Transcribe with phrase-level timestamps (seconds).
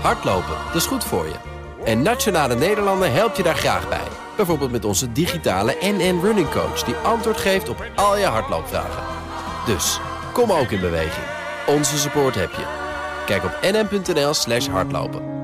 [0.00, 1.34] Hardlopen, dat is goed voor je.
[1.84, 4.08] En Nationale Nederlanden helpt je daar graag bij.
[4.36, 6.82] Bijvoorbeeld met onze digitale NN Running Coach...
[6.82, 9.02] die antwoord geeft op al je hardloopvragen.
[9.66, 10.00] Dus,
[10.32, 11.26] kom ook in beweging.
[11.66, 12.64] Onze support heb je.
[13.26, 15.34] Kijk op nn.nl slash hardlopen.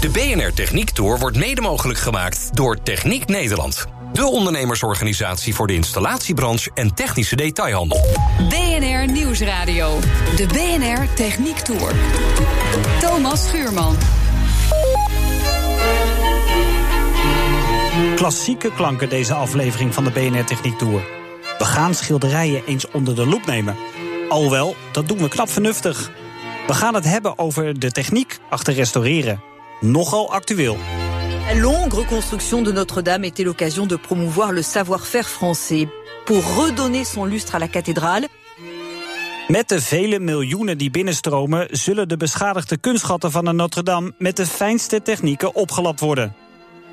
[0.00, 3.97] De BNR Techniek Tour wordt mede mogelijk gemaakt door Techniek Nederland.
[4.12, 8.00] De ondernemersorganisatie voor de installatiebranche en technische detailhandel.
[8.48, 9.98] BNR Nieuwsradio.
[10.36, 11.92] De BNR Techniek Tour.
[13.00, 13.96] Thomas Schuurman.
[18.14, 21.02] Klassieke klanken deze aflevering van de BNR Techniek Tour.
[21.58, 23.76] We gaan schilderijen eens onder de loep nemen.
[24.28, 26.10] Alhoewel, dat doen we knap vernuftig.
[26.66, 29.40] We gaan het hebben over de techniek achter restaureren.
[29.80, 30.78] Nogal actueel.
[31.48, 35.88] La longue reconstruction de Notre-Dame était l'occasion de promouvoir le savoir-faire français
[36.26, 38.26] pour redonner son lustre à la cathédrale.
[39.48, 44.46] Met de vele miljoenen die binnenstromen, zullen de beschadigde kunstschatten van de Notre-Dame met de
[44.46, 46.34] fijnste technieken opgelapt worden.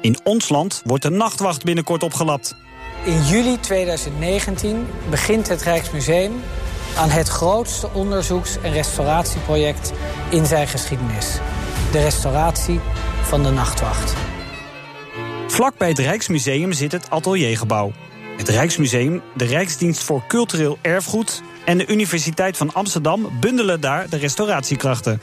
[0.02, 2.56] In ons land wordt de nachtwacht binnenkort opgelapt.
[3.04, 6.34] In juli 2019 begint het Rijksmuseum
[6.98, 9.94] aan het grootste onderzoeks- en restauratieproject
[10.30, 11.40] in zijn geschiedenis.
[11.92, 12.80] De restauratie
[13.22, 14.35] van de nachtwacht.
[15.48, 17.92] Vlak bij het Rijksmuseum zit het Ateliergebouw.
[18.38, 24.18] Het Rijksmuseum, de Rijksdienst voor Cultureel Erfgoed en de Universiteit van Amsterdam bundelen daar de
[24.18, 25.22] restauratiekrachten.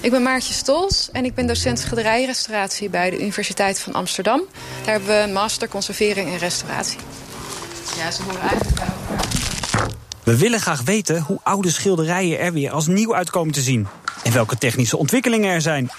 [0.00, 4.42] Ik ben Maartje Stols en ik ben docent schilderijrestauratie bij de Universiteit van Amsterdam.
[4.84, 6.98] Daar hebben we een master conservering en restauratie.
[7.96, 9.90] Ja, ze horen eigenlijk bij elkaar.
[10.22, 13.86] We willen graag weten hoe oude schilderijen er weer als nieuw uitkomen te zien.
[14.22, 15.90] En welke technische ontwikkelingen er zijn.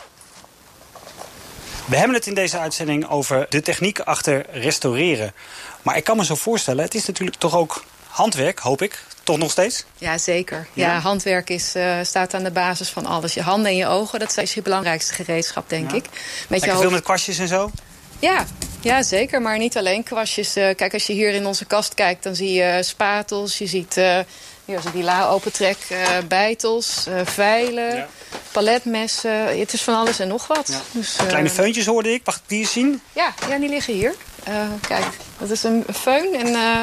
[1.86, 5.34] We hebben het in deze uitzending over de techniek achter restaureren.
[5.82, 9.04] Maar ik kan me zo voorstellen, het is natuurlijk toch ook handwerk, hoop ik.
[9.24, 9.84] Toch nog steeds?
[9.98, 10.68] Ja, zeker.
[10.74, 11.00] Ja, Ja?
[11.00, 13.34] handwerk is, eh, staat aan de basis van alles.
[13.34, 16.06] Je handen en je ogen, dat is je belangrijkste gereedschap, denk ik.
[16.50, 17.72] Met je veel met kwastjes en zo?
[18.20, 18.46] Ja,
[18.82, 19.42] ja, zeker.
[19.42, 20.56] Maar niet alleen kwastjes.
[20.56, 23.58] Eh, kijk, als je hier in onze kast kijkt, dan zie je spatels.
[23.58, 24.20] Je ziet, eh,
[24.66, 28.08] hier als ik die la opentrek, eh bijtels, eh veilen,
[28.54, 29.60] paletmessen.
[29.60, 30.82] Het is van alles en nog wat.
[30.92, 32.22] Dus, eh, Kleine feuntjes hoorde ik.
[32.26, 33.02] Mag ik die eens zien?
[33.14, 34.16] Ja, ja, die liggen hier.
[34.44, 34.54] Eh,
[34.88, 35.06] kijk,
[35.38, 36.36] dat is een föhn.
[36.36, 36.80] En eh,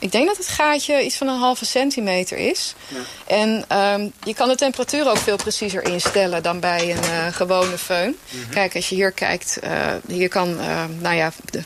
[0.00, 2.74] ik denk dat het gaatje iets van een halve centimeter is.
[3.26, 7.78] En ehm, je kan de temperatuur ook veel preciezer instellen dan bij een eh, gewone
[7.78, 8.18] föhn.
[8.50, 11.62] Kijk, als je hier kijkt, eh, hier kan, eh, nou ja, de,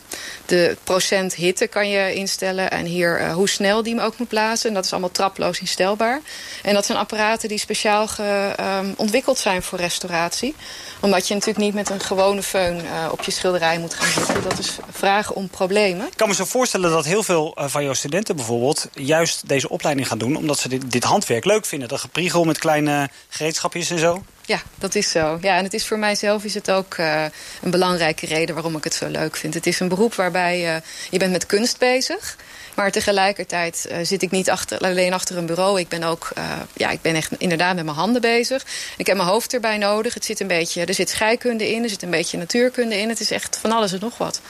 [0.47, 2.71] de procent hitte kan je instellen.
[2.71, 4.69] En hier eh, hoe snel die hem ook moet blazen.
[4.69, 6.21] En dat is allemaal traploos instelbaar.
[6.63, 10.55] En dat zijn apparaten die speciaal ge, ehm, ontwikkeld zijn voor restauratie.
[11.05, 14.43] Omdat je natuurlijk niet met een gewone föhn eh, op je schilderij moet gaan zitten.
[14.43, 16.07] Dat is vragen om problemen.
[16.07, 18.89] Ik kan me zo voorstellen dat heel veel eh, van jouw studenten bijvoorbeeld...
[18.93, 21.89] juist deze opleiding gaan doen omdat ze dit, dit handwerk leuk vinden.
[21.89, 24.23] Dat gepriegel met kleine gereedschapjes en zo.
[24.47, 25.39] Ja, dat is zo.
[25.41, 27.25] Ja, en het is voor mijzelf is het ook eh,
[27.63, 29.55] een belangrijke reden waarom ik het zo leuk vind.
[29.55, 32.37] Het is een beroep waarbij eh, je bent met kunst bezig.
[32.75, 35.81] Maar tegelijkertijd eh, zit ik niet achter, alleen achter een bureau.
[35.81, 36.33] Ik ben ook,
[36.73, 38.67] ja, ik ben echt inderdaad met mijn handen bezig.
[38.97, 40.15] Ik heb mijn hoofd erbij nodig.
[40.15, 43.09] Het zit een beetje, er zit scheikunde in, er zit een beetje natuurkunde in.
[43.09, 44.41] Het is echt van alles en nog wat.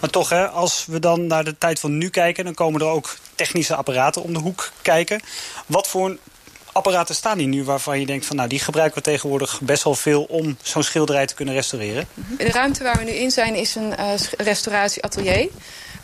[0.00, 2.44] Maar toch, hè, als we dan naar de tijd van nu kijken...
[2.44, 5.20] dan komen er ook technische apparaten om de hoek kijken.
[5.66, 6.18] Wat voor
[6.74, 8.26] apparaten staan die nu waarvan je denkt...
[8.26, 10.22] van, nou, die gebruiken we tegenwoordig best wel veel...
[10.22, 12.06] om zo'n schilderij te kunnen restaureren?
[12.14, 15.48] De ruimte waar we nu in zijn is een eh, restauratieatelier.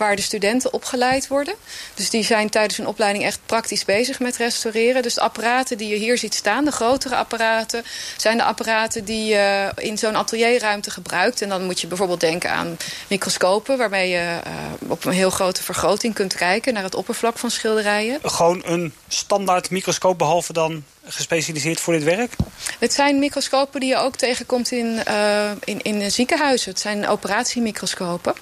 [0.00, 1.54] Waar de studenten opgeleid worden.
[1.94, 5.02] Dus die zijn tijdens hun opleiding echt praktisch bezig met restaureren.
[5.02, 7.84] Dus de apparaten die je hier ziet staan, de grotere apparaten,
[8.16, 11.42] zijn de apparaten die je in zo'n atelierruimte gebruikt.
[11.42, 12.76] En dan moet je bijvoorbeeld denken aan
[13.08, 14.52] microscopen, waarmee je eh,
[14.88, 18.18] op een heel grote vergroting kunt kijken naar het oppervlak van schilderijen.
[18.22, 22.32] Gewoon een standaard microscoop, behalve dan gespecialiseerd voor dit werk?
[22.78, 26.70] Het zijn microscopen die je ook tegenkomt in, eh, in, in ziekenhuizen.
[26.70, 28.34] Het zijn operatiemicroscopen.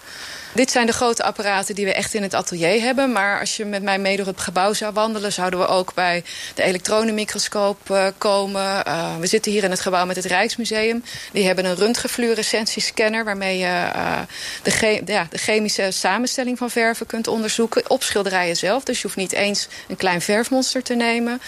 [0.53, 3.12] Dit zijn de grote apparaten die we echt in het atelier hebben.
[3.12, 5.32] Maar als je met mij mee door het gebouw zou wandelen...
[5.32, 6.25] zouden we ook bij
[6.55, 8.84] de elektronenmicroscoop eh, komen.
[8.84, 11.05] Eh, we zitten hier in het gebouw met het Rijksmuseum.
[11.32, 13.25] Die hebben een röntgenfluorescentiescanner...
[13.25, 14.20] waarmee je eh,
[14.62, 17.90] de, ja, de chemische samenstelling van verven kunt onderzoeken...
[17.90, 18.84] op schilderijen zelf.
[18.84, 21.40] Dus je hoeft niet eens een klein verfmonster te nemen.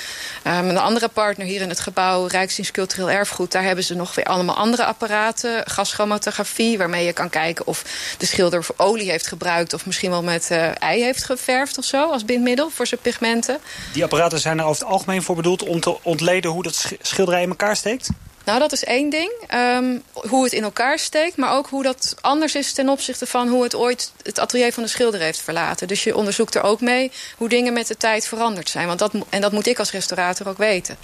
[0.46, 3.52] Um, een andere partner hier in het gebouw, Rijksdienst Cultureel Erfgoed...
[3.52, 5.62] daar hebben ze nog weer allemaal andere apparaten.
[5.66, 7.84] Gaschromatografie, waarmee je kan kijken of
[8.18, 9.74] de schilder olie heeft gebruikt...
[9.74, 13.58] of misschien wel met eh, ei heeft geverfd of zo als bindmiddel voor zijn pigmenten.
[13.92, 15.62] Die apparaten zijn er over het algemeen voor bedoeld...
[15.62, 18.08] om te ontleden hoe dat sch- schilderij in elkaar steekt?
[18.44, 19.32] Nou, dat is één ding.
[19.46, 23.48] Ehm, hoe het in elkaar steekt, maar ook hoe dat anders is ten opzichte van
[23.48, 25.88] hoe het ooit het atelier van de schilder heeft verlaten.
[25.88, 28.86] Dus je onderzoekt er ook mee hoe dingen met de tijd veranderd zijn.
[28.86, 30.96] Want dat, en dat moet ik als restaurator ook weten.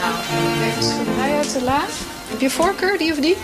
[0.00, 0.14] Nou,
[0.70, 1.84] even schilderij uit de la.
[2.28, 3.36] Heb je voorkeur, die of die?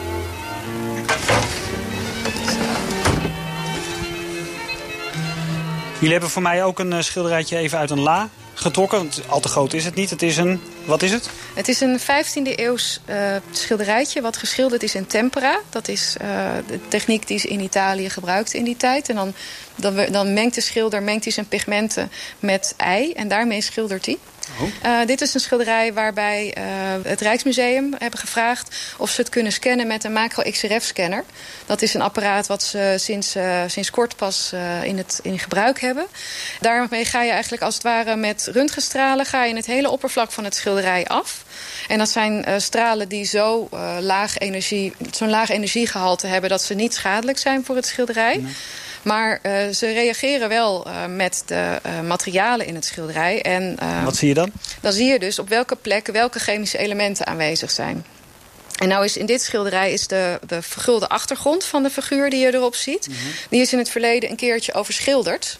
[5.94, 9.10] Jullie hebben voor mij ook een eh, schilderijtje even uit een la getrokken.
[9.26, 10.10] Al te groot is het niet.
[10.10, 11.30] Het is een, wat is het?
[11.54, 15.60] Het is een 15e eeuws uh, schilderijtje wat geschilderd is in tempera.
[15.70, 16.28] Dat is uh,
[16.66, 19.08] de techniek die ze in Italië gebruikte in die tijd.
[19.08, 19.34] En dan,
[19.76, 23.12] dan, dan mengt de schilder mengt hij zijn pigmenten met ei.
[23.12, 24.18] En daarmee schildert hij.
[24.60, 24.68] Oh.
[24.84, 26.64] Uh, dit is een schilderij waarbij uh,
[27.02, 28.76] het Rijksmuseum hebben gevraagd...
[28.96, 31.24] of ze het kunnen scannen met een macro-XRF-scanner.
[31.66, 34.52] Dat is een apparaat wat ze sinds, uh, sinds kort pas
[34.82, 36.06] in, het, in gebruik hebben.
[36.60, 39.26] Daarmee ga je eigenlijk als het ware met röntgenstralen...
[39.26, 41.44] ga je het hele oppervlak van het schilderij af.
[41.88, 43.68] En dat zijn stralen die zo
[44.00, 46.50] laag energie, zo'n laag energiegehalte hebben...
[46.50, 48.36] dat ze niet schadelijk zijn voor het schilderij.
[48.36, 48.52] Nee.
[49.02, 53.42] Maar uh, ze reageren wel uh, met de uh, materialen in het schilderij.
[53.42, 54.50] En, Wat zie je dan?
[54.80, 58.04] Dan zie je dus op welke plek welke chemische elementen aanwezig zijn.
[58.78, 62.40] En nou is in dit schilderij is de, de vergulde achtergrond van de figuur die
[62.40, 63.08] je erop ziet.
[63.08, 63.32] Mm -hmm.
[63.48, 65.58] Die is in het verleden een keertje overschilderd.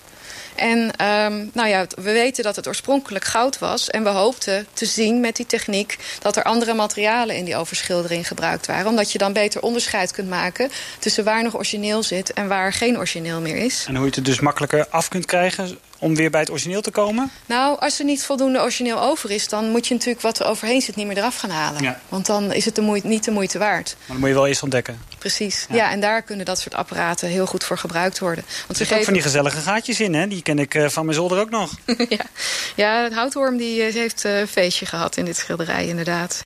[0.55, 3.91] En um, nou ja, we weten dat het oorspronkelijk goud was.
[3.91, 8.27] En we hoopten te zien met die techniek dat er andere materialen in die overschildering
[8.29, 8.87] gebruikt waren.
[8.87, 12.99] Omdat je dan beter onderscheid kunt maken tussen waar nog origineel zit en waar geen
[12.99, 13.85] origineel meer is.
[13.89, 16.91] En hoe je het dus makkelijker af kunt krijgen om weer bij het origineel te
[16.91, 17.31] komen?
[17.47, 19.49] Nou, als er niet voldoende origineel over is...
[19.49, 21.83] dan moet je natuurlijk wat er overheen zit niet meer eraf gaan halen.
[21.83, 22.01] Ja.
[22.09, 23.95] Want dan is het de moeite, niet de moeite waard.
[23.99, 25.01] Maar dan moet je wel eerst ontdekken.
[25.19, 25.67] Precies.
[25.69, 25.77] Ja.
[25.77, 25.91] ja.
[25.91, 28.45] en daar kunnen dat soort apparaten heel goed voor gebruikt worden.
[28.45, 30.29] Want er zitten ook van die gezellige gaatjes in, hè?
[30.29, 31.71] Die ken ik uh, van mijn zolder ook nog.
[32.09, 32.25] ja.
[32.77, 36.41] ja, het houtworm die heeft uh, een feestje gehad in dit schilderij, inderdaad.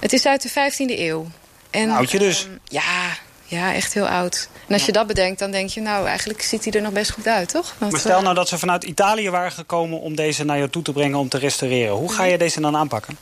[0.00, 1.26] Het is uit de 15e eeuw.
[1.70, 2.44] En, Oudje dus.
[2.44, 3.16] Um, ja,
[3.50, 4.48] ja, echt heel oud.
[4.66, 7.10] En als je dat bedenkt, dan denk je, nou, eigenlijk ziet hij er nog best
[7.10, 7.74] goed uit, toch?
[7.78, 10.82] Want, maar stel nou dat ze vanuit Italië waren gekomen om deze naar jou toe
[10.82, 11.94] te brengen om te restaureren.
[11.94, 13.18] Hoe ga je deze dan aanpakken?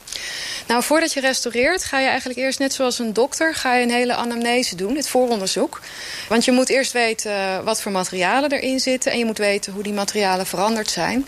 [0.67, 3.55] Nou, voordat je restaureert, ga je eigenlijk eerst net zoals een dokter...
[3.55, 5.81] ga je een hele anamnese doen, het vooronderzoek.
[6.29, 9.13] Want je moet eerst weten wat voor materialen erin zitten...
[9.13, 11.27] en je moet weten hoe die materialen veranderd zijn.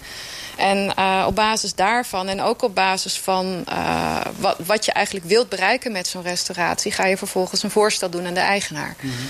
[0.59, 5.27] En uh, op basis daarvan en ook op basis van uh, wat, wat je eigenlijk
[5.27, 6.93] wilt bereiken met zo'n restauratie...
[6.93, 8.97] ga je vervolgens een voorstel doen aan de eigenaar.
[9.01, 9.29] Mm -hmm.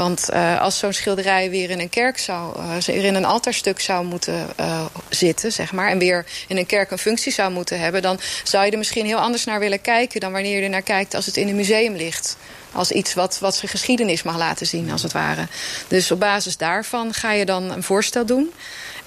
[0.00, 4.04] Want uh, als zo'n schilderij weer in een kerk zou, uh, in een altaarstuk zou
[4.04, 8.02] moeten uh, zitten, zeg maar, en weer in een kerk een functie zou moeten hebben,
[8.02, 10.82] dan zou je er misschien heel anders naar willen kijken dan wanneer je er naar
[10.82, 12.36] kijkt als het in een museum ligt.
[12.72, 15.46] Als iets wat, wat zijn geschiedenis mag laten zien, als het ware.
[15.88, 18.52] Dus op basis daarvan ga je dan een voorstel doen.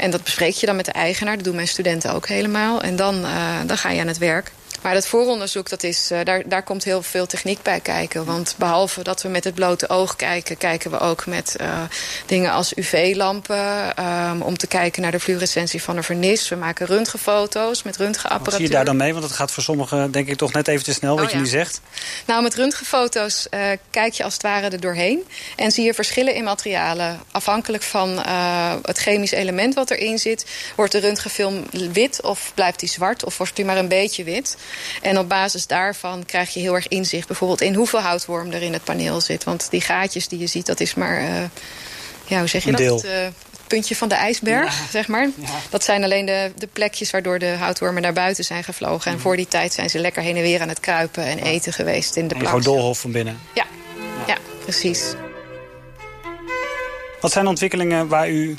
[0.03, 1.35] En dat bespreek je dan met de eigenaar.
[1.35, 2.81] Dat doen mijn studenten ook helemaal.
[2.81, 4.51] En dan, uh, dan ga je aan het werk.
[4.83, 8.25] Maar dat vooronderzoek, dat is, uh, daar, daar komt heel veel techniek bij kijken.
[8.25, 10.57] Want behalve dat we met het blote oog kijken...
[10.57, 11.81] kijken we ook met uh,
[12.25, 13.93] dingen als UV-lampen...
[13.99, 16.49] Um, om te kijken naar de fluorescentie van een vernis.
[16.49, 18.51] We maken röntgenfoto's met röntgenapparatuur.
[18.51, 19.11] Wat zie je daar dan mee?
[19.13, 21.37] Want het gaat voor sommigen denk ik toch net even te snel, oh, wat ja.
[21.37, 21.81] je nu zegt.
[22.25, 23.59] Nou, met röntgenfoto's uh,
[23.89, 25.27] kijk je als het ware er doorheen.
[25.55, 27.19] En zie je verschillen in materialen.
[27.31, 28.17] Afhankelijk van
[28.81, 30.45] het chemisch element wat erin zit...
[30.75, 33.25] wordt de röntgenfilm wit of blijft die zwart...
[33.25, 34.57] of wordt die maar een beetje wit...
[35.01, 37.27] En op basis daarvan krijg je heel erg inzicht...
[37.27, 39.43] bijvoorbeeld in hoeveel houtworm er in het paneel zit.
[39.43, 41.21] Want die gaatjes die je ziet, dat is maar...
[41.21, 41.43] Uh,
[42.25, 43.05] ja, hoe zeg je Een dat?
[43.05, 44.85] Uh, het puntje van de ijsberg, ja.
[44.91, 45.29] zeg maar.
[45.35, 45.47] Ja.
[45.69, 49.11] Dat zijn alleen de, de plekjes waardoor de houtwormen naar buiten zijn gevlogen.
[49.11, 51.73] En voor die tijd zijn ze lekker heen en weer aan het kruipen en eten
[51.73, 52.49] geweest in de plaats.
[52.49, 53.39] Gewoon doolhof van binnen.
[53.53, 53.65] Ja.
[54.27, 55.03] ja, precies.
[57.21, 58.57] Wat zijn ontwikkelingen waar u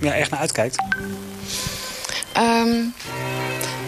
[0.00, 0.82] ja, echt naar uitkijkt?
[2.36, 2.94] Um,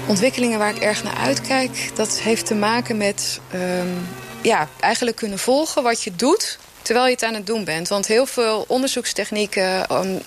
[0.06, 1.90] ontwikkelingen waar ik erg naar uitkijk...
[1.94, 4.08] dat heeft te maken met um,
[4.42, 7.88] ja, eigenlijk kunnen volgen wat je doet terwijl je het aan het doen bent.
[7.88, 9.86] Want heel veel onderzoekstechnieken,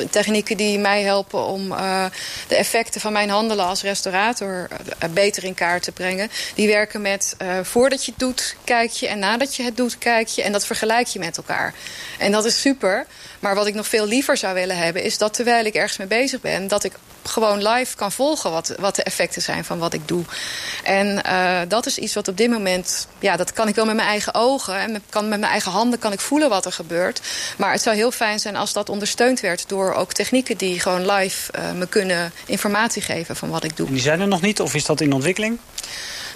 [0.09, 2.05] technieken die mij helpen om uh,
[2.47, 4.67] de effecten van mijn handelen als restaurator
[5.03, 8.91] uh, beter in kaart te brengen, die werken met uh, voordat je het doet, kijk
[8.91, 11.73] je en nadat je het doet, kijk je en dat vergelijk je met elkaar.
[12.17, 13.05] En dat is super.
[13.39, 16.07] Maar wat ik nog veel liever zou willen hebben, is dat terwijl ik ergens mee
[16.07, 16.93] bezig ben, dat ik
[17.29, 20.23] gewoon live kan volgen wat, wat de effecten zijn van wat ik doe.
[20.83, 23.95] En uh, dat is iets wat op dit moment, ja, dat kan ik wel met
[23.95, 26.71] mijn eigen ogen en met, kan, met mijn eigen handen kan ik voelen wat er
[26.71, 27.21] gebeurt.
[27.57, 31.11] Maar het zou heel fijn zijn als dat ondersteund werd door ook technieken die gewoon
[31.11, 33.87] live uh, me kunnen informatie geven van wat ik doe.
[33.89, 35.59] Die zijn er nog niet of is dat in ontwikkeling?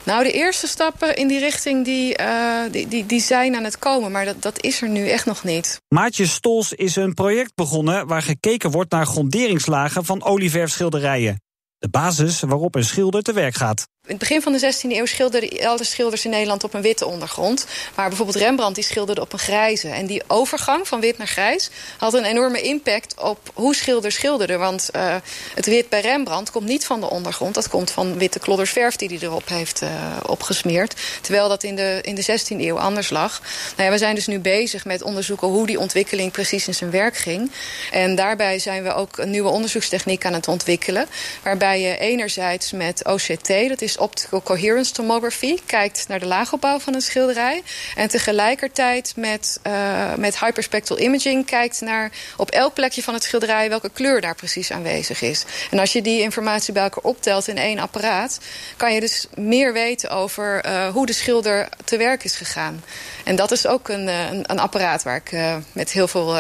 [0.06, 3.80] Nou, de eerste stappen in die richting die, uh, die, die, die zijn aan het
[3.80, 4.12] komen.
[4.12, 5.82] Maar dat, dat is er nu echt nog niet.
[5.88, 8.08] Maatje Stols is een project begonnen...
[8.08, 11.43] waar gekeken wordt naar gronderingslagen van olieverfschilderijen.
[11.84, 13.88] De basis waarop een schilder te werk gaat.
[14.06, 17.06] In het begin van de 16e eeuw schilderden elders schilders in Nederland op een witte
[17.06, 17.66] ondergrond.
[17.96, 19.90] Maar bijvoorbeeld Rembrandt die schilderde op een grijze.
[19.90, 24.60] En die overgang van wit naar grijs had een enorme impact op hoe schilders schilderden.
[24.60, 25.16] Want uh,
[25.56, 27.56] het wit bij Rembrandt komt niet van de ondergrond.
[27.56, 29.90] Dat komt van witte kloddersverf die hij erop heeft uh,
[30.25, 30.96] opgesmeerd.
[31.22, 33.42] Terwijl dat in de, in de 16e eeuw anders lag.
[33.75, 36.92] Nou ja, we zijn dus nu bezig met onderzoeken hoe die ontwikkeling precies in zijn
[36.92, 37.52] werk ging.
[37.92, 41.08] En daarbij zijn we ook een nieuwe onderzoekstechniek aan het ontwikkelen.
[41.44, 46.94] Waarbij je enerzijds met OCT, dat is Optical Coherence Tomography, kijkt naar de laagopbouw van
[46.94, 47.63] een schilderij.
[47.96, 53.70] En tegelijkertijd met, uh, met hyperspectral imaging kijkt naar op elk plekje van het schilderij
[53.70, 55.46] welke kleur daar precies aanwezig is.
[55.72, 58.39] En als je die informatie bij elkaar optelt in één apparaat,
[58.77, 62.84] kan je dus meer weten over uh, hoe de schilder te werk is gegaan.
[63.24, 65.32] En dat is ook een, een, een apparaat waar ik
[65.72, 66.36] met heel veel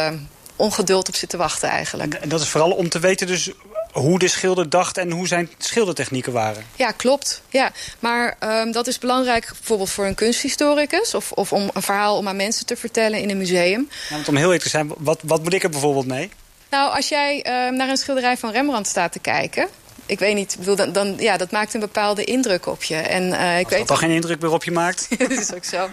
[0.55, 2.13] ongeduld op zit te wachten eigenlijk.
[2.13, 3.51] En dat is vooral om te weten dus
[3.93, 6.65] hoe de schilder dacht en hoe zijn schildertechnieken waren.
[6.75, 7.41] Ja, klopt.
[7.49, 7.71] Ja.
[7.99, 11.13] Maar um, dat is belangrijk bijvoorbeeld voor een kunsthistoricus...
[11.13, 13.89] Of, of om een verhaal om aan mensen te vertellen in een museum.
[14.09, 16.29] Ja, want om heel eerlijk te zijn, wat, wat moet ik er bijvoorbeeld mee?
[16.69, 19.67] Nou, als jij uh, naar een schilderij van Rembrandt staat te kijken
[20.05, 22.95] ik weet niet, bedoel, dan, dan, ja, dat maakt een bepaalde indruk op je.
[22.95, 25.07] En, uh, ik Als weet dat geen indruk meer op je maakt?
[25.17, 25.89] dat is ook zo.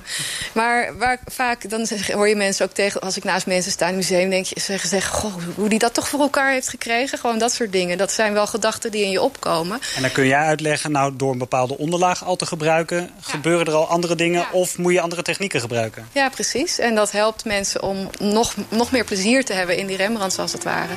[0.53, 3.01] Maar waar, vaak dan hoor je mensen ook tegen...
[3.01, 5.13] als ik naast mensen sta in het museum, denk je, zeggen, zeggen...
[5.13, 7.19] Goh, hoe die dat toch voor elkaar heeft gekregen.
[7.19, 7.99] Gewoon dat soort dingen.
[7.99, 9.81] Dat zijn wel gedachten die in je opkomen.
[9.97, 12.99] En dan kun jij uitleggen, nou, door een bepaalde onderlaag al te gebruiken...
[13.01, 13.11] Ja.
[13.21, 14.49] gebeuren er al andere dingen ja.
[14.53, 16.09] of moet je andere technieken gebruiken?
[16.13, 16.79] Ja, precies.
[16.79, 20.53] En dat helpt mensen om nog, nog meer plezier te hebben in die Rembrandts als
[20.53, 20.93] het ware.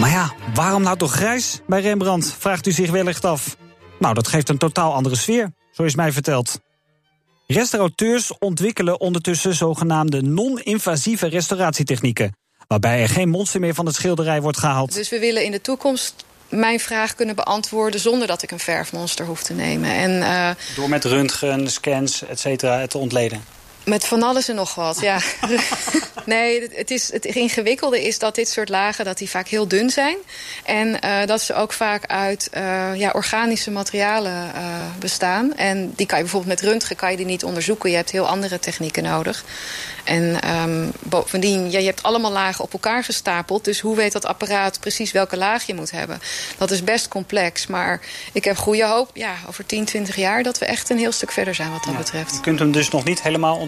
[0.00, 3.56] Maar ja, waarom nou toch grijs bij Rembrandt, vraagt u zich wellicht af.
[3.98, 6.60] Nou, dat geeft een totaal andere sfeer, zo is mij verteld.
[7.46, 12.36] Restaurateurs ontwikkelen ondertussen zogenaamde non-invasieve restauratietechnieken...
[12.66, 14.94] waarbij er geen monster meer van het schilderij wordt gehaald.
[14.94, 18.00] Dus we willen in de toekomst mijn vraag kunnen beantwoorden...
[18.00, 19.90] zonder dat ik een verfmonster hoef te nemen.
[19.90, 20.50] En, uh...
[20.76, 23.44] Door met röntgen, scans, et cetera, te ontleden?
[23.86, 25.20] Met van alles en nog wat, ja.
[26.24, 29.90] nee, het, is, het ingewikkelde is dat dit soort lagen dat die vaak heel dun
[29.90, 30.16] zijn.
[30.64, 34.62] En uh, dat ze ook vaak uit uh, ja, organische materialen uh,
[34.98, 35.56] bestaan.
[35.56, 37.90] En die kan je bijvoorbeeld met röntgen kan je die niet onderzoeken.
[37.90, 39.44] Je hebt heel andere technieken nodig.
[40.06, 43.64] En um, bovendien, ja, je hebt allemaal lagen op elkaar gestapeld.
[43.64, 46.20] Dus hoe weet dat apparaat precies welke laag je moet hebben?
[46.58, 47.66] Dat is best complex.
[47.66, 48.00] Maar
[48.32, 50.42] ik heb goede hoop, ja, over 10, 20 jaar...
[50.42, 52.34] dat we echt een heel stuk verder zijn wat dat ja, betreft.
[52.34, 53.58] Je kunt hem dus nog niet helemaal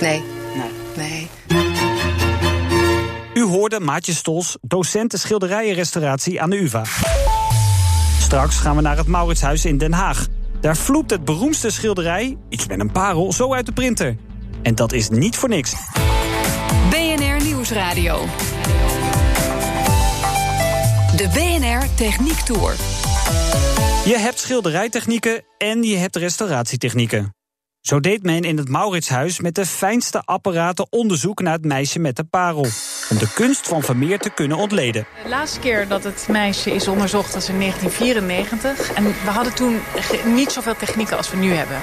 [0.00, 0.22] Nee.
[0.56, 0.70] Nee.
[0.96, 1.28] nee.
[3.34, 6.82] U hoorde Maatje Stols, docent schilderijenrestauratie aan de UvA.
[8.20, 10.26] Straks gaan we naar het Mauritshuis in Den Haag.
[10.60, 14.16] Daar vloept het beroemdste schilderij, iets met een parel, zo uit de printer.
[14.62, 15.74] En dat is niet voor niks.
[16.90, 18.26] BNR Nieuwsradio.
[21.16, 22.74] De BNR Techniek Tour.
[24.04, 27.33] Je hebt schilderijtechnieken en je hebt restauratietechnieken.
[27.84, 32.16] Zo deed men in het Mauritshuis met de fijnste apparaten onderzoek naar het meisje met
[32.16, 32.66] de parel.
[33.10, 35.06] Om de kunst van Vermeer te kunnen ontleden.
[35.22, 38.92] De laatste keer dat het meisje is onderzocht was in 1994.
[38.92, 39.80] En we hadden toen
[40.24, 41.76] niet zoveel technieken als we nu hebben.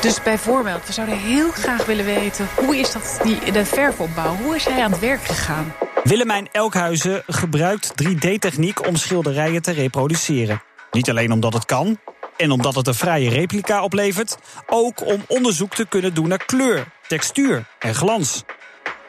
[0.00, 2.48] Dus bijvoorbeeld, we zouden heel graag willen weten...
[2.56, 5.72] hoe is dat die, de verfopbouw, hoe is hij aan het werk gegaan?
[6.02, 10.62] Willemijn Elkhuizen gebruikt 3D-techniek om schilderijen te reproduceren.
[10.90, 11.98] Niet alleen omdat het kan,
[12.36, 16.86] en omdat het een vrije replica oplevert, ook om onderzoek te kunnen doen naar kleur,
[17.08, 18.42] textuur en glans.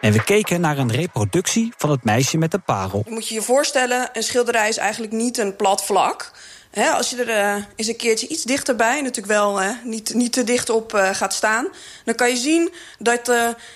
[0.02, 3.02] En we keken naar een reproductie van het meisje met de parel.
[3.06, 6.32] Je moet je je voorstellen, een schilderij is eigenlijk niet een plat vlak.
[6.78, 10.44] He, als je er uh, eens een keertje iets dichterbij, natuurlijk wel niet, niet te
[10.44, 11.68] dicht op uh, gaat staan...
[12.06, 13.26] dan kan je zien dat,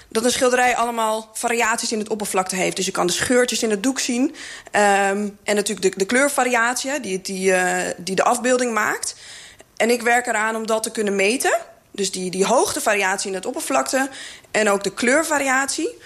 [0.09, 2.75] dat een schilderij allemaal variaties in het oppervlakte heeft.
[2.75, 4.21] Dus je kan de scheurtjes in het doek zien.
[4.21, 7.53] Um, en natuurlijk de, de kleurvariatie die, die,
[7.97, 9.15] die de afbeelding maakt.
[9.77, 11.59] En ik werk eraan om dat te kunnen meten.
[11.91, 14.09] Dus die, die hoogtevariatie in het oppervlakte
[14.51, 15.97] en ook de kleurvariatie.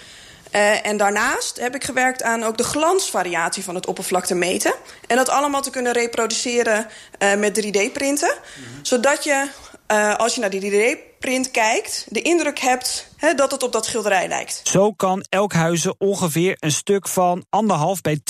[0.56, 4.74] Uh, en daarnaast heb ik gewerkt aan ook de glansvariatie van het oppervlakte meten.
[5.06, 6.86] En dat allemaal te kunnen reproduceren
[7.18, 8.34] uh, met 3D-printen.
[8.34, 8.84] Mm -hmm.
[8.84, 9.48] Zodat je,
[9.92, 14.28] uh, als je naar die 3D-print kijkt, de indruk hebt dat het op dat schilderij
[14.28, 14.60] lijkt.
[14.62, 18.20] Zo kan elk huizen ongeveer een stuk van anderhalf bij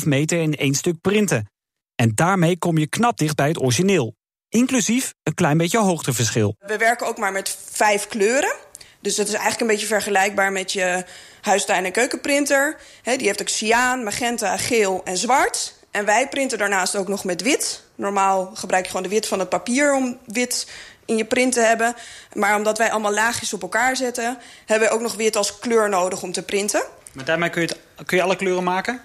[0.00, 1.50] 2,5 meter in één stuk printen.
[1.94, 4.14] En daarmee kom je knap dicht bij het origineel.
[4.48, 6.56] Inclusief een klein beetje hoogteverschil.
[6.58, 8.54] We werken ook maar met vijf kleuren.
[9.06, 11.04] Dus dat is eigenlijk een beetje vergelijkbaar met je
[11.40, 12.76] huistuin- en keukenprinter.
[13.02, 15.74] He, die heeft ook cyaan, magenta, geel en zwart.
[15.90, 17.82] En wij printen daarnaast ook nog met wit.
[17.94, 20.66] Normaal gebruik je gewoon de wit van het papier om wit
[21.04, 21.94] in je print te hebben.
[22.32, 24.38] Maar omdat wij allemaal laagjes op elkaar zetten...
[24.64, 26.82] hebben we ook nog wit als kleur nodig om te printen.
[27.12, 29.02] Maar daarmee kun je, het, kun je alle kleuren maken?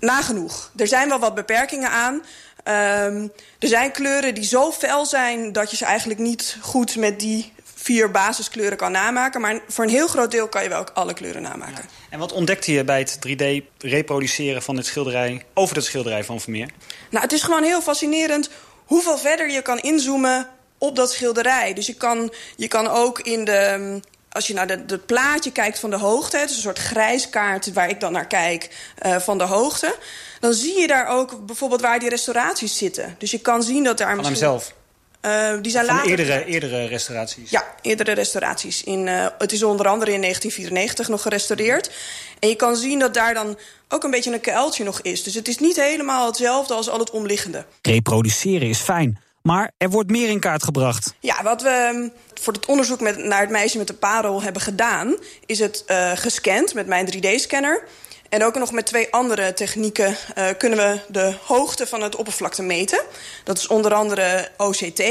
[0.00, 0.70] nagenoeg.
[0.76, 2.22] Er zijn wel wat beperkingen aan.
[2.64, 7.20] Ehm, er zijn kleuren die zo fel zijn dat je ze eigenlijk niet goed met
[7.20, 9.40] die vier basiskleuren kan namaken.
[9.40, 11.84] Maar voor een heel groot deel kan je wel ook alle kleuren namaken.
[12.10, 15.44] En wat ontdekte je bij het 3D reproduceren van dit schilderij...
[15.54, 16.68] over het schilderij van Vermeer?
[17.10, 18.50] Nou, het is gewoon heel fascinerend
[18.84, 21.74] hoeveel verder je kan inzoomen op dat schilderij.
[21.74, 24.00] Dus je kan, je kan ook in de...
[24.32, 26.36] Als je naar het plaatje kijkt van de hoogte...
[26.36, 29.96] het is een soort grijskaart waar ik dan naar kijk uh, van de hoogte...
[30.40, 33.14] dan zie je daar ook bijvoorbeeld waar die restauraties zitten.
[33.18, 34.48] Dus je kan zien dat daar van misschien...
[34.48, 34.74] hemzelf?
[35.22, 37.50] Uh, die zijn van later eerdere, eerdere restauraties?
[37.50, 38.84] Ja, eerdere restauraties.
[38.84, 41.90] In, uh, het is onder andere in 1994 nog gerestaureerd.
[42.38, 43.58] En je kan zien dat daar dan
[43.88, 45.22] ook een beetje een kuiltje nog is.
[45.22, 47.64] Dus het is niet helemaal hetzelfde als al het omliggende.
[47.82, 51.14] Reproduceren is fijn, maar er wordt meer in kaart gebracht.
[51.20, 52.10] Ja, wat we
[52.40, 55.16] voor het onderzoek met, naar het meisje met de parel hebben gedaan...
[55.46, 57.84] is het uh, gescand met mijn 3D-scanner...
[58.30, 62.62] En ook nog met twee andere technieken uh, kunnen we de hoogte van het oppervlakte
[62.62, 63.00] meten.
[63.44, 65.02] Dat is onder andere OCT,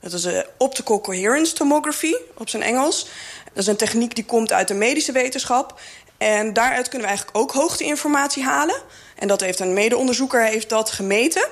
[0.00, 3.08] dat is uh, Optical Coherence Tomography op zijn Engels.
[3.44, 5.80] Dat is een techniek die komt uit de medische wetenschap.
[6.18, 8.82] En daaruit kunnen we eigenlijk ook hoogteinformatie halen.
[9.16, 11.48] En dat heeft een medeonderzoeker heeft dat gemeten.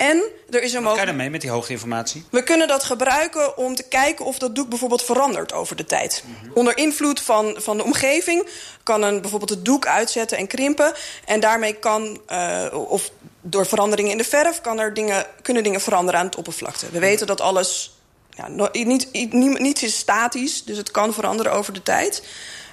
[0.00, 2.24] En er is een Wat kan je daarmee met die hoogteinformatie?
[2.30, 6.22] We kunnen dat gebruiken om te kijken of dat doek bijvoorbeeld verandert over de tijd.
[6.26, 6.50] Mm -hmm.
[6.54, 8.48] Onder invloed van, van de omgeving
[8.82, 10.92] kan een bijvoorbeeld het doek uitzetten en krimpen.
[11.24, 15.80] En daarmee kan, uh, of door veranderingen in de verf, kan er dingen, kunnen dingen
[15.80, 16.90] veranderen aan het oppervlakte.
[16.90, 17.96] We weten dat alles,
[18.30, 22.22] ja, niet, niet, niets is statisch, dus het kan veranderen over de tijd.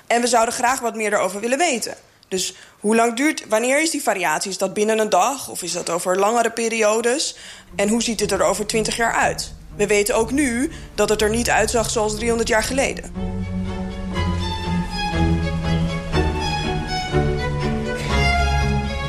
[0.07, 1.95] En we zouden graag wat meer daarover willen weten.
[2.27, 4.51] Dus hoe lang duurt, wanneer is die variatie?
[4.51, 7.35] Is dat binnen een dag of is dat over langere periodes?
[7.75, 9.53] En hoe ziet het er over 20 jaar uit?
[9.75, 13.11] We weten ook nu dat het er niet uitzag zoals 300 jaar geleden.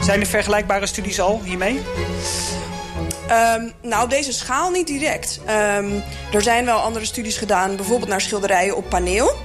[0.02, 1.80] Zijn er vergelijkbare studies al hiermee?
[3.30, 5.40] Um, nou, op deze schaal niet direct.
[5.44, 9.36] Um, er zijn wel andere studies gedaan, bijvoorbeeld naar schilderijen op paneel.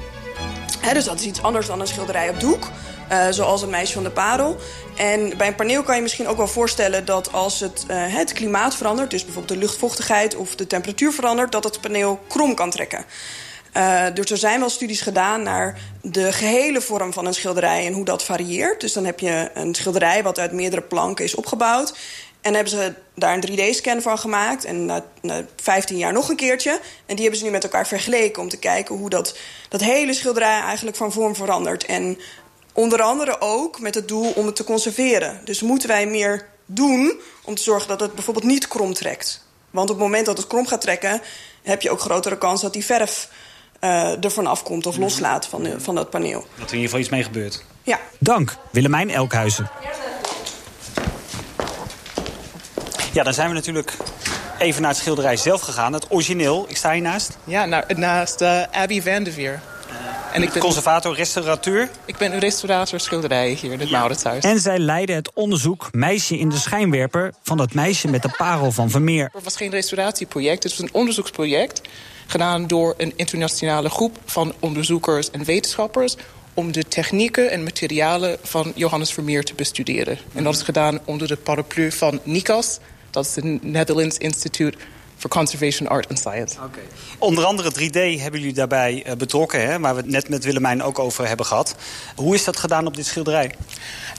[0.79, 2.69] He, dus dat is iets anders dan een schilderij op doek.
[3.13, 4.57] Uh, zoals het meisje van de parel.
[4.95, 8.33] En bij een paneel kan je misschien ook wel voorstellen dat als het, uh, het
[8.33, 9.11] klimaat verandert...
[9.11, 11.51] dus bijvoorbeeld de luchtvochtigheid of de temperatuur verandert...
[11.51, 13.05] dat het paneel krom kan trekken.
[13.77, 17.85] Uh, dus er zijn wel studies gedaan naar de gehele vorm van een schilderij...
[17.85, 18.81] en hoe dat varieert.
[18.81, 21.93] Dus dan heb je een schilderij wat uit meerdere planken is opgebouwd...
[22.43, 24.65] En hebben ze daar een 3D-scan van gemaakt.
[24.65, 26.79] En na, na 15 jaar nog een keertje.
[27.05, 29.37] En die hebben ze nu met elkaar vergeleken om te kijken hoe dat,
[29.69, 31.85] dat hele schilderij eigenlijk van vorm verandert.
[31.85, 32.17] En
[32.73, 35.41] onder andere ook met het doel om het te conserveren.
[35.43, 39.45] Dus moeten wij meer doen om te zorgen dat het bijvoorbeeld niet krom trekt.
[39.69, 41.21] Want op het moment dat het krom gaat trekken...
[41.63, 43.29] heb je ook grotere kans dat die verf
[43.81, 46.39] uh, ervan afkomt of loslaat van, de, van dat paneel.
[46.39, 47.63] Dat er in ieder geval iets mee gebeurt.
[47.83, 47.99] Ja.
[48.19, 49.69] Dank, Willemijn Elkhuizen.
[53.13, 53.93] Ja, dan zijn we natuurlijk
[54.57, 55.93] even naar het schilderij zelf gegaan.
[55.93, 57.37] Het origineel, ik sta hiernaast.
[57.43, 59.61] Ja, nou, naast uh, Abby van de Veer.
[60.33, 61.89] En ik ben conservator, restaurateur?
[62.05, 63.99] Ik ben een restaurator schilderijen hier in het ja.
[63.99, 64.43] Mauritshuis.
[64.43, 67.33] En zij leidde het onderzoek Meisje in de schijnwerper...
[67.43, 69.29] van dat meisje met de parel van Vermeer.
[69.33, 71.81] Het was geen restauratieproject, het was een onderzoeksproject...
[72.27, 76.15] gedaan door een internationale groep van onderzoekers en wetenschappers
[76.53, 80.17] om de technieken en materialen van Johannes Vermeer te bestuderen.
[80.33, 82.79] En dat is gedaan onder de paraplu van NICAS.
[83.09, 84.77] Dat is het Netherlands Institute
[85.23, 86.57] for Conservation Art and Science.
[86.63, 86.83] Okay.
[87.17, 90.83] Onder andere 3D hebben jullie daarbij uh, betrokken, hè, waar we het net met Willemijn
[90.83, 91.75] ook over hebben gehad.
[92.15, 93.51] Hoe is dat gedaan op dit schilderij?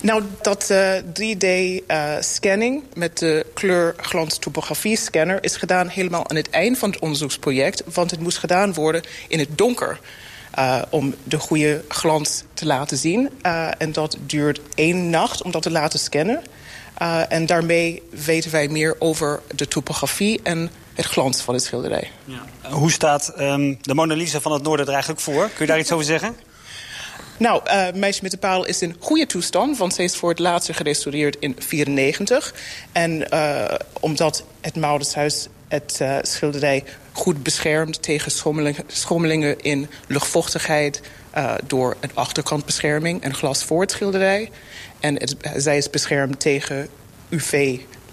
[0.00, 6.90] Nou, dat uh, 3D-scanning uh, met de kleurglans-topografie-scanner is gedaan helemaal aan het eind van
[6.90, 10.00] het onderzoeksproject, want het moest gedaan worden in het donker.
[10.58, 13.30] Uh, om de goede glans te laten zien.
[13.42, 16.42] Uh, en dat duurt één nacht om dat te laten scannen.
[17.02, 22.10] Uh, en daarmee weten wij meer over de topografie en het glans van het schilderij.
[22.24, 22.70] Ja.
[22.70, 25.42] Hoe staat um, de Mona Lisa van het Noorden er eigenlijk voor?
[25.42, 26.36] Kun je daar iets over zeggen?
[27.36, 29.78] Nou, uh, Meisje met de Paal is in goede toestand...
[29.78, 32.54] want ze is voor het laatste gerestaureerd in 1994.
[32.92, 38.02] En uh, omdat het Mauritshuis het uh, schilderij goed beschermt...
[38.02, 41.00] tegen schommelingen, schommelingen in luchtvochtigheid...
[41.66, 44.50] Door een achterkantbescherming en glas voor het schilderij.
[45.00, 46.88] En het, zij is beschermd tegen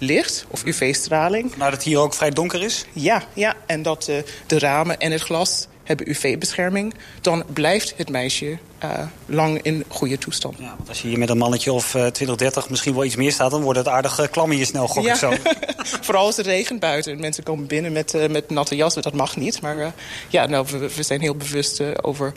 [0.02, 1.56] UV-licht of UV-straling.
[1.56, 2.84] Maar dat het hier ook vrij donker is?
[2.92, 3.54] Ja, ja.
[3.66, 6.94] en dat uh, de ramen en het glas hebben UV-bescherming...
[7.20, 8.90] dan blijft het meisje uh,
[9.26, 10.58] lang in goede toestand.
[10.58, 13.16] Ja, want als je hier met een mannetje of uh, 20, 30 misschien wel iets
[13.16, 13.50] meer staat...
[13.50, 15.12] dan wordt het aardig uh, klam in je snel, gok ja.
[15.12, 15.32] ik zo.
[16.06, 17.20] Vooral als het regent buiten.
[17.20, 19.60] Mensen komen binnen met, uh, met natte jassen, dat mag niet.
[19.60, 19.86] Maar uh,
[20.28, 22.32] ja, nou, we, we zijn heel bewust uh, over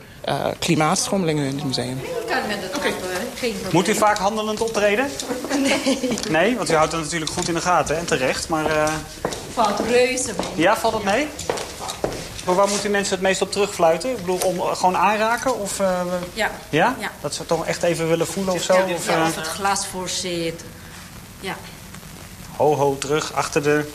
[0.59, 1.99] klimaatschommelingen in het museum.
[2.27, 2.93] Kan met het okay.
[3.35, 3.69] geen probleem.
[3.71, 5.07] Moet u vaak handelend optreden?
[5.57, 6.09] Nee.
[6.29, 8.49] Nee, want u houdt het natuurlijk goed in de gaten en terecht.
[8.49, 8.93] Maar uh...
[9.53, 10.47] valt reuze mee.
[10.55, 11.27] Ja, valt het mee?
[12.45, 14.09] Maar waar moeten mensen het meest op terugfluiten?
[14.09, 15.59] Ik bedoel, om gewoon aanraken?
[15.59, 16.01] Of, uh,
[16.33, 16.51] ja.
[16.69, 16.95] ja.
[16.99, 17.11] ja.
[17.21, 18.73] Dat ze toch echt even willen voelen of zo?
[18.73, 20.63] Ja, of, ja, of het glas voor zit.
[21.39, 21.55] Ja.
[22.55, 23.91] Ho, ho, terug, achter de...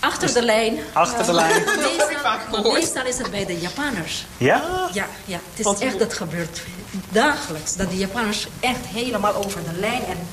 [0.00, 0.78] Achter de lijn.
[0.92, 1.64] Achter de lijn.
[1.64, 4.26] Meestal, meestal is het bij de Japanners.
[4.36, 4.88] Ja?
[4.92, 5.38] Ja, ja.
[5.54, 6.62] het is echt, dat gebeurt
[7.08, 7.76] dagelijks.
[7.76, 10.28] Dat de Japanners echt helemaal over de lijn en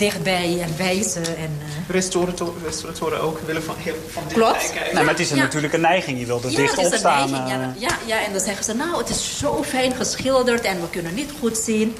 [0.00, 1.24] dichtbij en wijzen.
[1.24, 1.88] En, uh...
[1.88, 4.72] Restauratoren ook willen van, heel, van Klopt.
[4.72, 4.94] kijken.
[4.94, 5.36] Nee, maar het is ja.
[5.36, 6.18] natuurlijk een neiging.
[6.18, 7.30] Je wilt er ja, dicht op staan.
[7.30, 10.90] Ja, ja, ja, en dan zeggen ze, nou, het is zo fijn geschilderd en we
[10.90, 11.96] kunnen niet goed zien.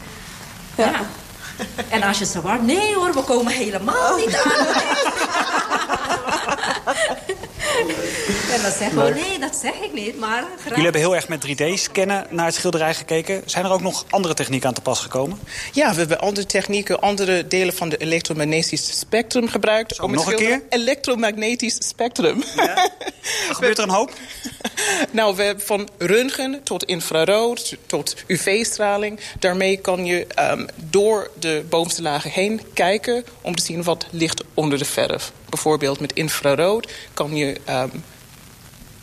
[0.75, 0.85] Ja.
[0.85, 1.01] ja.
[1.89, 4.67] En als je ze waard, nee hoor, we komen helemaal niet aan.
[8.53, 10.43] en dan zeggen we, nee, dat zeg ik niet, maar...
[10.43, 10.69] Graag.
[10.69, 13.43] Jullie hebben heel erg met 3D-scannen naar het schilderij gekeken.
[13.47, 15.39] Zijn er ook nog andere technieken aan te pas gekomen?
[15.73, 19.95] Ja, we hebben andere technieken, andere delen van het elektromagnetisch spectrum gebruikt.
[19.95, 20.63] Zo, om nog een keer?
[20.69, 22.43] Elektromagnetisch spectrum.
[22.57, 22.91] Ja.
[23.51, 24.13] Gebeurt er een hoop?
[25.11, 29.21] nou, we hebben van röntgen tot infrarood, tot UV-straling.
[29.39, 33.25] Daarmee kan je um, door de bovenste lagen heen kijken...
[33.41, 35.33] om te zien wat ligt onder de verf.
[35.49, 38.05] Bijvoorbeeld met infrarood kan je um,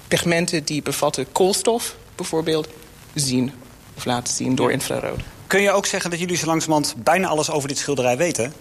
[0.08, 1.96] pigmenten die bevatten koolstof...
[2.16, 2.68] bijvoorbeeld
[3.14, 3.52] zien
[3.96, 5.20] of laten zien door infrarood.
[5.48, 8.54] Kun je ook zeggen dat jullie zo langzamerhand bijna alles over dit schilderij weten?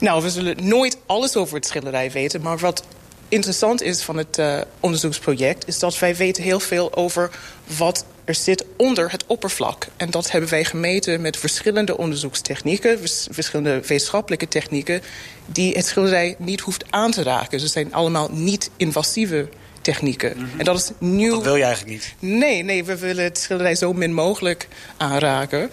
[0.00, 2.42] Nou, we zullen nooit alles over het schilderij weten...
[2.42, 2.84] maar wat
[3.28, 5.68] interessant is van het uh, onderzoeksproject...
[5.68, 7.30] is dat wij weten heel veel over
[7.78, 9.86] wat er zit onder het oppervlak.
[9.96, 12.98] En dat hebben wij gemeten met verschillende onderzoekstechnieken...
[13.30, 15.02] verschillende wetenschappelijke technieken...
[15.46, 17.60] die het schilderij niet hoeft aan te raken.
[17.60, 19.48] Ze zijn allemaal niet-invasieve
[19.82, 20.32] technieken.
[20.36, 20.58] Mm -hmm.
[20.58, 21.34] En dat is nieuw...
[21.34, 22.14] Dat wil je eigenlijk niet?
[22.18, 25.70] Nee, nee, we willen het schilderij zo min mogelijk aanraken.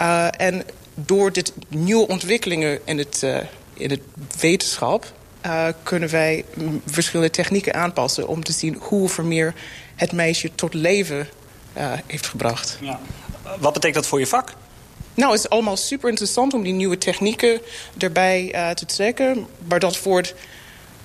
[0.00, 3.36] Uh, en door dit nieuwe ontwikkelingen in het, uh,
[3.74, 4.00] in het
[4.40, 5.12] wetenschap...
[5.46, 6.44] Uh, kunnen wij
[6.86, 8.28] verschillende technieken aanpassen...
[8.28, 9.54] om te zien hoe Vermeer
[9.96, 11.28] het meisje tot leven
[12.06, 12.78] heeft gebracht.
[12.80, 13.00] Ja.
[13.58, 14.54] Wat betekent dat voor je vak?
[15.14, 17.60] Nou, het is allemaal super interessant om die nieuwe technieken
[17.98, 19.46] erbij te trekken.
[19.68, 20.34] Maar dat wordt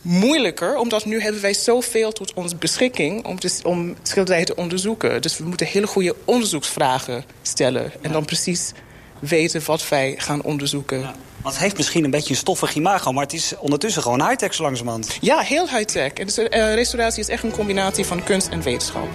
[0.08, 3.26] moeilijker, omdat nu hebben wij zoveel tot onze beschikking...
[3.26, 5.22] om, te, om schilderijen te onderzoeken.
[5.22, 7.92] Dus we moeten hele goede onderzoeksvragen stellen.
[8.02, 8.72] En dan precies
[9.20, 11.00] weten wat wij gaan onderzoeken.
[11.00, 11.16] Ja.
[11.42, 13.12] Want het heeft misschien een beetje een stoffig imago...
[13.12, 15.18] maar het is ondertussen gewoon high-tech zo langzamerhand.
[15.22, 16.14] Ja, heel high-tech.
[16.14, 19.08] En dus, uh, restauratie is echt een combinatie van kunst en wetenschap.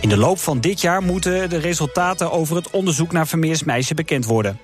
[0.00, 3.94] In de loop van dit jaar moeten de resultaten over het onderzoek naar Vermeers meisje
[3.94, 4.58] bekend worden.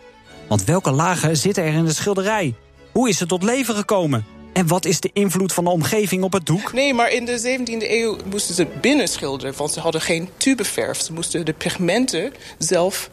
[0.49, 2.55] Want welke lagen zitten er in de schilderij?
[2.93, 4.27] Hoe is het tot leven gekomen?
[4.53, 6.73] En wat is de invloed van de omgeving op het doek?
[6.73, 9.55] Nee, maar in de 17e eeuw moesten ze binnen schilderen...
[9.57, 11.01] want ze hadden geen tubeverf.
[11.01, 13.11] Ze moesten de pigmenten zelf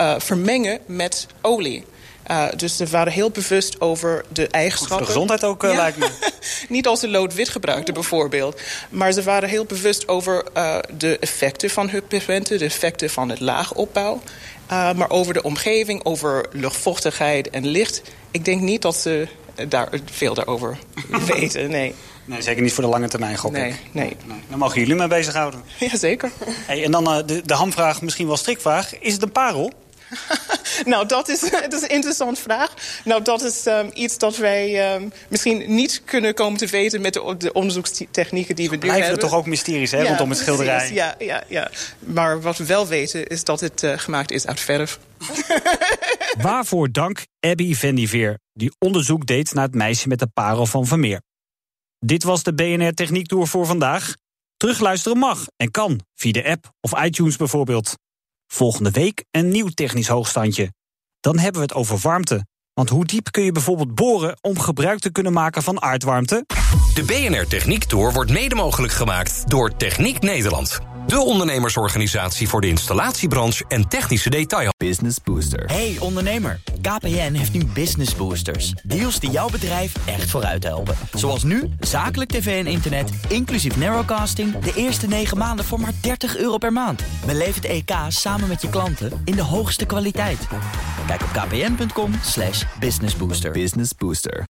[0.00, 1.84] uh, vermengen met olie.
[2.30, 4.96] Uh, dus ze waren heel bewust over de eigenschappen.
[4.96, 5.74] Voor de gezondheid ook, ja.
[5.74, 6.10] lijkt me.
[6.68, 8.60] Niet als ze lood-wit gebruikten, bijvoorbeeld.
[8.88, 12.58] Maar ze waren heel bewust over uh, de effecten van hun pigmenten...
[12.58, 14.22] de effecten van het laagopbouw.
[14.68, 18.02] maar over de omgeving, over luchtvochtigheid en licht...
[18.30, 19.28] ik denk niet dat ze
[19.68, 20.78] daar veel daarover
[21.34, 21.94] weten, nee.
[22.24, 23.52] Nee, zeker niet voor de lange termijn, gok.
[23.52, 24.16] Nee, nee.
[24.48, 25.62] Dan mogen jullie mee bezighouden.
[25.78, 26.30] Jazeker.
[26.66, 28.98] Hey, en dan de, de hamvraag, misschien wel strikvraag.
[28.98, 29.72] Is het een parel?
[30.84, 32.74] nou, dat is, dat is een interessante vraag.
[33.04, 37.00] Nou, dat is um, iets dat wij um, misschien niet kunnen komen te weten...
[37.00, 39.20] met de, de onderzoekstechnieken die we nu Blijven hebben.
[39.20, 40.76] toch ook mysteries, hè, ja, rondom het schilderij?
[40.76, 41.70] Precies, ja, ja, ja.
[41.98, 44.98] Maar wat we wel weten is dat het uh, gemaakt is uit verf.
[46.40, 51.20] Waarvoor dank Abby Vendiveer, die onderzoek deed naar het meisje met de parel van Vermeer.
[51.98, 54.14] Dit was de BNR Techniek Tour voor vandaag.
[54.56, 57.94] Terugluisteren mag en kan, via de app of iTunes bijvoorbeeld.
[58.52, 60.72] Volgende week een nieuw technisch hoogstandje.
[61.20, 62.46] Dan hebben we het over warmte.
[62.74, 66.44] Want hoe diep kun je bijvoorbeeld boren om gebruik te kunnen maken van aardwarmte?
[66.94, 70.91] De BNR Techniek Tour wordt mede mogelijk gemaakt door Techniek Nederland.
[71.06, 74.70] De ondernemersorganisatie voor de installatiebranche en technische detail.
[74.76, 75.64] Business Booster.
[75.64, 78.72] Hey ondernemer, KPN heeft nu Business Boosters.
[78.82, 80.96] Deals die jouw bedrijf echt vooruit helpen.
[81.12, 84.58] Zoals nu, zakelijk tv en internet, inclusief narrowcasting...
[84.58, 87.02] de eerste 9 maanden voor maar 30 euro per maand.
[87.26, 90.46] Beleef het EK samen met je klanten in de hoogste kwaliteit.
[91.06, 92.12] Kijk op kpn.com
[92.80, 93.50] businessbooster.
[93.50, 94.44] Business Booster.